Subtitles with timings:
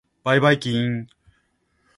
[0.23, 1.07] ばいばいきーーーん。